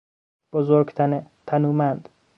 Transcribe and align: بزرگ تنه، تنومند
بزرگ 0.53 0.87
تنه، 0.93 1.25
تنومند 1.47 2.09